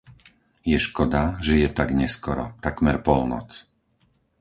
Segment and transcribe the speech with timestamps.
[0.71, 3.49] Je škoda, že je tak neskoro, takmer polnoc.